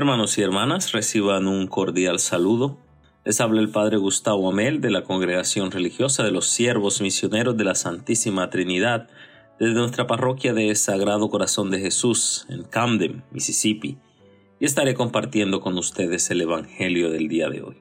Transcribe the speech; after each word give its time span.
Hermanos 0.00 0.38
y 0.38 0.40
hermanas, 0.40 0.92
reciban 0.92 1.46
un 1.46 1.66
cordial 1.66 2.20
saludo. 2.20 2.78
Les 3.26 3.38
habla 3.38 3.60
el 3.60 3.68
Padre 3.68 3.98
Gustavo 3.98 4.48
Amel 4.48 4.80
de 4.80 4.90
la 4.90 5.04
Congregación 5.04 5.70
Religiosa 5.70 6.22
de 6.22 6.30
los 6.30 6.46
Siervos 6.46 7.02
Misioneros 7.02 7.54
de 7.58 7.64
la 7.64 7.74
Santísima 7.74 8.48
Trinidad 8.48 9.10
desde 9.58 9.74
nuestra 9.74 10.06
parroquia 10.06 10.54
de 10.54 10.74
Sagrado 10.74 11.28
Corazón 11.28 11.70
de 11.70 11.80
Jesús 11.80 12.46
en 12.48 12.62
Camden, 12.62 13.24
Mississippi, 13.30 13.98
y 14.58 14.64
estaré 14.64 14.94
compartiendo 14.94 15.60
con 15.60 15.76
ustedes 15.76 16.30
el 16.30 16.40
Evangelio 16.40 17.10
del 17.10 17.28
día 17.28 17.50
de 17.50 17.60
hoy. 17.60 17.76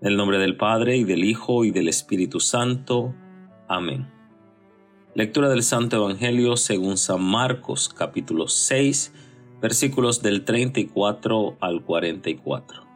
En 0.00 0.10
el 0.10 0.16
nombre 0.16 0.38
del 0.38 0.56
Padre 0.56 0.98
y 0.98 1.02
del 1.02 1.24
Hijo 1.24 1.64
y 1.64 1.72
del 1.72 1.88
Espíritu 1.88 2.38
Santo. 2.38 3.12
Amén. 3.66 4.08
Lectura 5.16 5.48
del 5.48 5.64
Santo 5.64 5.96
Evangelio 5.96 6.56
según 6.56 6.96
San 6.96 7.24
Marcos 7.24 7.88
capítulo 7.88 8.46
6 8.46 9.12
versículos 9.60 10.22
del 10.22 10.44
34 10.44 11.56
al 11.60 11.82
44. 11.82 12.86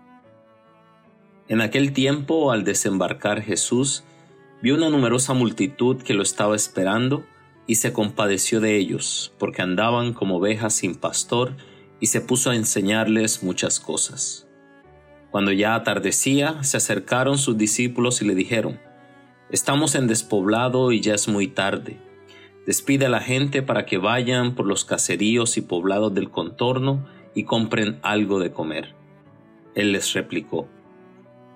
En 1.49 1.61
aquel 1.61 1.93
tiempo, 1.93 2.53
al 2.53 2.65
desembarcar 2.65 3.43
Jesús, 3.43 4.05
vio 4.63 4.77
una 4.77 4.89
numerosa 4.89 5.35
multitud 5.35 6.03
que 6.03 6.15
lo 6.15 6.23
estaba 6.23 6.55
esperando 6.55 7.25
y 7.67 7.77
se 7.77 7.93
compadeció 7.93 8.61
de 8.61 8.77
ellos, 8.77 9.33
porque 9.39 9.63
andaban 9.63 10.13
como 10.13 10.37
ovejas 10.37 10.75
sin 10.75 10.95
pastor, 10.95 11.57
y 12.01 12.07
se 12.07 12.21
puso 12.21 12.51
a 12.51 12.57
enseñarles 12.57 13.43
muchas 13.43 13.79
cosas. 13.79 14.49
Cuando 15.31 15.53
ya 15.53 15.75
atardecía, 15.75 16.63
se 16.65 16.77
acercaron 16.77 17.39
sus 17.39 17.57
discípulos 17.57 18.23
y 18.23 18.25
le 18.25 18.35
dijeron, 18.35 18.81
Estamos 19.51 19.95
en 19.95 20.07
despoblado 20.07 20.93
y 20.93 21.01
ya 21.01 21.15
es 21.15 21.29
muy 21.29 21.47
tarde 21.47 21.99
Despide 22.67 23.07
a 23.07 23.09
la 23.09 23.21
gente 23.21 23.63
para 23.63 23.87
que 23.87 23.99
vayan 23.99 24.55
por 24.55 24.67
los 24.67 24.85
caseríos 24.85 25.57
y 25.57 25.63
poblados 25.63 26.15
del 26.15 26.31
contorno 26.31 27.05
y 27.35 27.45
compren 27.45 27.99
algo 28.03 28.39
de 28.39 28.53
comer. 28.53 28.95
Él 29.75 29.93
les 29.93 30.13
replicó, 30.13 30.69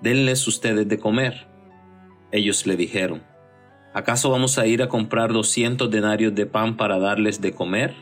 Denles 0.01 0.47
ustedes 0.47 0.87
de 0.87 0.99
comer. 0.99 1.47
Ellos 2.31 2.67
le 2.67 2.75
dijeron, 2.75 3.23
¿acaso 3.93 4.29
vamos 4.29 4.59
a 4.59 4.67
ir 4.67 4.83
a 4.83 4.89
comprar 4.89 5.33
doscientos 5.33 5.89
denarios 5.89 6.35
de 6.35 6.45
pan 6.45 6.77
para 6.77 6.99
darles 6.99 7.41
de 7.41 7.53
comer? 7.53 7.95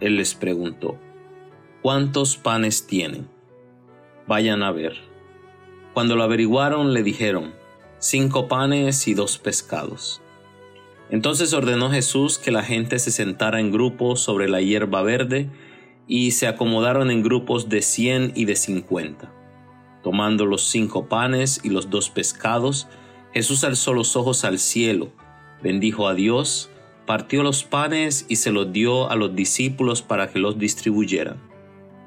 Él 0.00 0.16
les 0.16 0.34
preguntó, 0.34 0.98
¿cuántos 1.80 2.36
panes 2.36 2.86
tienen? 2.86 3.28
Vayan 4.26 4.62
a 4.62 4.72
ver. 4.72 4.94
Cuando 5.94 6.16
lo 6.16 6.22
averiguaron 6.22 6.92
le 6.92 7.02
dijeron, 7.02 7.54
cinco 7.98 8.48
panes 8.48 9.08
y 9.08 9.14
dos 9.14 9.38
pescados. 9.38 10.20
Entonces 11.10 11.52
ordenó 11.52 11.90
Jesús 11.90 12.38
que 12.38 12.52
la 12.52 12.62
gente 12.62 12.98
se 12.98 13.10
sentara 13.10 13.60
en 13.60 13.72
grupos 13.72 14.20
sobre 14.20 14.48
la 14.48 14.60
hierba 14.60 15.02
verde 15.02 15.50
y 16.06 16.32
se 16.32 16.46
acomodaron 16.46 17.10
en 17.10 17.22
grupos 17.22 17.68
de 17.68 17.82
cien 17.82 18.32
y 18.34 18.44
de 18.44 18.56
cincuenta. 18.56 19.32
Tomando 20.02 20.46
los 20.46 20.62
cinco 20.62 21.06
panes 21.06 21.60
y 21.62 21.70
los 21.70 21.90
dos 21.90 22.10
pescados, 22.10 22.88
Jesús 23.32 23.64
alzó 23.64 23.92
los 23.92 24.16
ojos 24.16 24.44
al 24.44 24.58
cielo, 24.58 25.12
bendijo 25.62 26.08
a 26.08 26.14
Dios, 26.14 26.70
partió 27.06 27.42
los 27.42 27.64
panes 27.64 28.24
y 28.28 28.36
se 28.36 28.50
los 28.50 28.72
dio 28.72 29.10
a 29.10 29.16
los 29.16 29.34
discípulos 29.34 30.02
para 30.02 30.30
que 30.30 30.38
los 30.38 30.58
distribuyeran. 30.58 31.40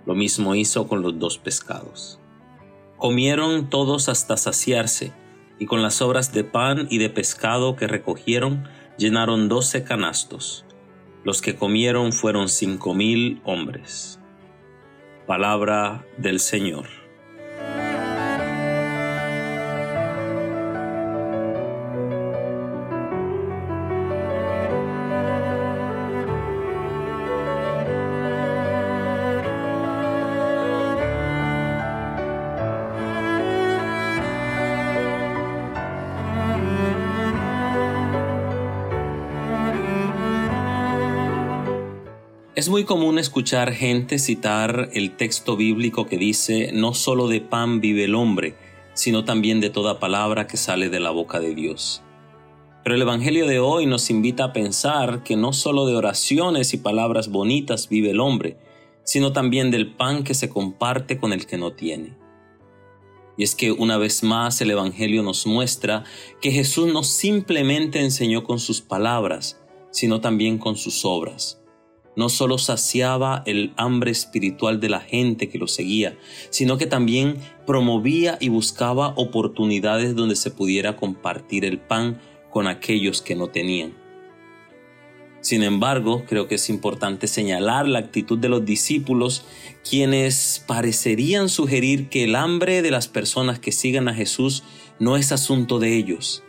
Lo 0.06 0.16
mismo 0.16 0.56
hizo 0.56 0.88
con 0.88 1.02
los 1.02 1.20
dos 1.20 1.38
pescados. 1.38 2.20
Comieron 2.98 3.70
todos 3.70 4.10
hasta 4.10 4.38
saciarse, 4.38 5.14
y 5.60 5.66
con 5.66 5.82
las 5.82 5.96
sobras 5.96 6.34
de 6.34 6.44
pan 6.44 6.88
y 6.90 6.98
de 6.98 7.10
pescado 7.10 7.76
que 7.76 7.88
recogieron, 7.88 8.68
llenaron 8.98 9.50
doce 9.50 9.84
canastos. 9.84 10.66
Los 11.24 11.42
que 11.42 11.56
comieron 11.56 12.12
fueron 12.14 12.50
cinco 12.50 12.94
mil 12.94 13.42
hombres. 13.46 14.20
Palabra 15.26 16.06
del 16.18 16.40
Señor. 16.40 17.03
Es 42.56 42.70
muy 42.70 42.84
común 42.84 43.18
escuchar 43.18 43.74
gente 43.74 44.20
citar 44.20 44.90
el 44.94 45.18
texto 45.18 45.56
bíblico 45.58 46.06
que 46.06 46.20
dice, 46.20 46.70
no 46.72 46.94
solo 46.94 47.28
de 47.28 47.42
pan 47.42 47.82
vive 47.82 48.04
el 48.04 48.14
hombre, 48.14 48.56
sino 48.94 49.24
también 49.24 49.60
de 49.60 49.72
toda 49.72 50.00
palabra 50.00 50.46
que 50.46 50.56
sale 50.58 50.90
de 50.90 51.00
la 51.00 51.10
boca 51.10 51.40
de 51.40 51.56
Dios. 51.56 52.04
Pero 52.84 52.94
el 52.94 53.02
Evangelio 53.02 53.48
de 53.48 53.58
hoy 53.58 53.88
nos 53.88 54.12
invita 54.12 54.44
a 54.44 54.54
pensar 54.54 55.24
que 55.24 55.36
no 55.36 55.52
solo 55.52 55.88
de 55.88 55.96
oraciones 55.96 56.76
y 56.76 56.78
palabras 56.78 57.30
bonitas 57.30 57.90
vive 57.90 58.12
el 58.12 58.20
hombre, 58.20 58.58
sino 59.04 59.34
también 59.34 59.72
del 59.72 59.92
pan 59.92 60.24
que 60.24 60.36
se 60.36 60.50
comparte 60.50 61.18
con 61.18 61.34
el 61.34 61.48
que 61.48 61.58
no 61.58 61.74
tiene. 61.74 62.16
Y 63.36 63.42
es 63.42 63.56
que 63.56 63.72
una 63.72 63.98
vez 63.98 64.22
más 64.22 64.62
el 64.62 64.70
Evangelio 64.70 65.24
nos 65.24 65.48
muestra 65.48 66.04
que 66.40 66.52
Jesús 66.52 66.94
no 66.94 67.02
simplemente 67.02 68.00
enseñó 68.00 68.44
con 68.44 68.60
sus 68.60 68.80
palabras, 68.80 69.60
sino 69.90 70.22
también 70.22 70.60
con 70.60 70.76
sus 70.76 71.04
obras 71.04 71.63
no 72.16 72.30
solo 72.30 72.58
saciaba 72.58 73.44
el 73.46 73.74
hambre 73.78 74.12
espiritual 74.12 74.80
de 74.80 74.90
la 74.90 75.00
gente 75.00 75.50
que 75.50 75.58
lo 75.58 75.68
seguía, 75.68 76.18
sino 76.50 76.78
que 76.78 76.86
también 76.86 77.38
promovía 77.66 78.38
y 78.40 78.50
buscaba 78.50 79.14
oportunidades 79.16 80.16
donde 80.16 80.36
se 80.36 80.52
pudiera 80.52 80.96
compartir 80.96 81.66
el 81.66 81.80
pan 81.80 82.20
con 82.52 82.68
aquellos 82.68 83.22
que 83.22 83.36
no 83.36 83.48
tenían. 83.48 84.04
Sin 85.44 85.62
embargo, 85.62 86.24
creo 86.26 86.48
que 86.48 86.56
es 86.56 86.70
importante 86.70 87.28
señalar 87.28 87.86
la 87.86 88.00
actitud 88.00 88.38
de 88.38 88.48
los 88.48 88.64
discípulos, 88.64 89.44
quienes 89.88 90.64
parecerían 90.66 91.50
sugerir 91.50 92.08
que 92.08 92.24
el 92.24 92.36
hambre 92.36 92.82
de 92.82 92.92
las 92.92 93.10
personas 93.10 93.60
que 93.60 93.74
sigan 93.74 94.08
a 94.08 94.14
Jesús 94.14 94.64
no 95.00 95.18
es 95.18 95.34
asunto 95.34 95.80
de 95.80 95.98
ellos, 95.98 96.44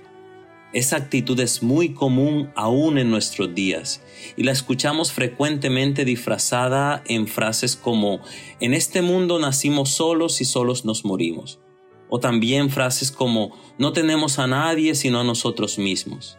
esa 0.75 0.97
actitud 0.97 1.39
es 1.39 1.63
muy 1.63 1.95
común 1.95 2.51
aún 2.57 2.99
en 2.99 3.09
nuestros 3.09 3.55
días 3.55 4.03
y 4.37 4.43
la 4.43 4.51
escuchamos 4.51 5.13
frecuentemente 5.13 6.05
disfrazada 6.05 7.05
en 7.07 7.29
frases 7.29 7.77
como 7.77 8.21
en 8.59 8.75
este 8.75 9.01
mundo 9.01 9.39
nacimos 9.39 9.91
solos 9.91 10.41
y 10.41 10.45
solos 10.45 10.85
nos 10.85 11.05
morimos. 11.05 11.61
O 12.09 12.19
también 12.19 12.71
frases 12.71 13.13
como 13.13 13.57
no 13.79 13.93
tenemos 13.93 14.41
a 14.41 14.49
nadie 14.49 14.97
sino 14.97 15.21
a 15.21 15.25
nosotros 15.25 15.79
mismos. 15.79 16.39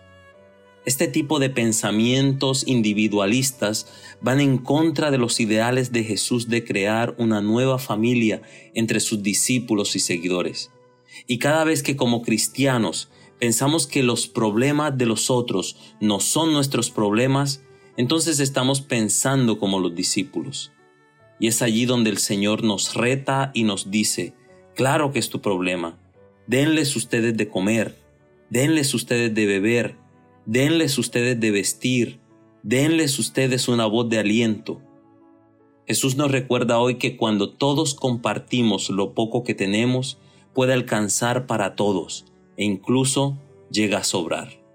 Este 0.85 1.07
tipo 1.07 1.40
de 1.40 1.50
pensamientos 1.50 2.68
individualistas 2.68 3.88
van 4.19 4.41
en 4.41 4.57
contra 4.57 5.12
de 5.12 5.18
los 5.18 5.40
ideales 5.40 5.94
de 5.94 6.03
Jesús 6.03 6.50
de 6.50 6.66
crear 6.66 7.16
una 7.18 7.40
nueva 7.40 7.79
familia 7.79 8.41
entre 8.74 9.00
sus 9.00 9.24
discípulos 9.24 9.95
y 9.95 10.00
seguidores. 10.00 10.72
Y 11.25 11.40
cada 11.40 11.63
vez 11.63 11.81
que 11.81 11.95
como 11.95 12.22
cristianos 12.22 13.09
pensamos 13.40 13.88
que 13.88 14.03
los 14.03 14.28
problemas 14.28 14.97
de 14.97 15.06
los 15.06 15.29
otros 15.29 15.78
no 16.00 16.19
son 16.19 16.53
nuestros 16.53 16.90
problemas, 16.90 17.63
entonces 17.97 18.40
estamos 18.40 18.81
pensando 18.81 19.59
como 19.59 19.79
los 19.79 19.95
discípulos. 19.95 20.71
Y 21.39 21.48
es 21.48 21.62
allí 21.62 21.86
donde 21.86 22.09
el 22.09 22.18
Señor 22.18 22.63
nos 22.63 22.94
reta 22.94 23.51
y 23.54 23.63
nos 23.63 23.92
dice, 23.92 24.33
claro 24.75 25.12
que 25.12 25.19
es 25.19 25.30
tu 25.30 25.42
problema, 25.42 25.98
denles 26.48 26.95
ustedes 26.95 27.36
de 27.36 27.50
comer, 27.50 27.98
denles 28.50 28.94
ustedes 28.94 29.33
de 29.33 29.45
beber, 29.45 29.98
denles 30.45 30.98
ustedes 30.98 31.39
de 31.39 31.51
vestir, 31.51 32.19
denles 32.63 33.19
ustedes 33.19 33.68
una 33.68 33.86
voz 33.86 34.09
de 34.09 34.19
aliento. 34.19 34.81
Jesús 35.88 36.15
nos 36.15 36.31
recuerda 36.31 36.80
hoy 36.80 36.95
que 36.95 37.15
cuando 37.15 37.51
todos 37.51 37.94
compartimos 37.94 38.89
lo 38.89 39.13
poco 39.13 39.44
que 39.44 39.54
tenemos, 39.54 40.18
puede 40.54 40.74
alcanzar 40.74 41.45
para 41.45 41.75
todos, 41.75 42.25
e 42.57 42.63
incluso 42.63 43.38
llega 43.72 44.00
a 44.00 44.04
sobrar. 44.04 44.66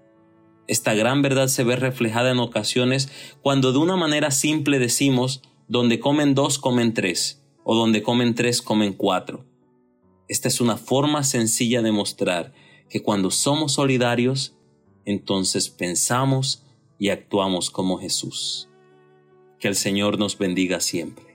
Esta 0.67 0.93
gran 0.93 1.21
verdad 1.21 1.47
se 1.47 1.63
ve 1.63 1.75
reflejada 1.75 2.31
en 2.31 2.39
ocasiones 2.39 3.09
cuando 3.41 3.73
de 3.73 3.79
una 3.79 3.97
manera 3.97 4.31
simple 4.31 4.79
decimos, 4.79 5.41
donde 5.67 5.99
comen 5.99 6.35
dos, 6.35 6.59
comen 6.59 6.93
tres, 6.93 7.43
o 7.63 7.75
donde 7.75 8.03
comen 8.03 8.35
tres, 8.35 8.61
comen 8.61 8.93
cuatro. 8.93 9.45
Esta 10.27 10.47
es 10.47 10.61
una 10.61 10.77
forma 10.77 11.23
sencilla 11.23 11.81
de 11.81 11.91
mostrar 11.91 12.53
que 12.89 13.01
cuando 13.01 13.31
somos 13.31 13.73
solidarios, 13.73 14.55
entonces 15.05 15.69
pensamos 15.69 16.63
y 16.99 17.09
actuamos 17.09 17.69
como 17.69 17.97
Jesús. 17.97 18.69
Que 19.59 19.67
el 19.67 19.75
Señor 19.75 20.19
nos 20.19 20.37
bendiga 20.37 20.79
siempre. 20.79 21.30